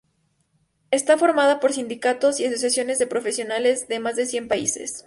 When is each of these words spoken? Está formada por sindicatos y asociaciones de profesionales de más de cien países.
Está 0.89 1.15
formada 1.19 1.59
por 1.59 1.73
sindicatos 1.73 2.39
y 2.39 2.45
asociaciones 2.47 2.97
de 2.97 3.05
profesionales 3.05 3.87
de 3.87 3.99
más 3.99 4.15
de 4.15 4.25
cien 4.25 4.47
países. 4.47 4.97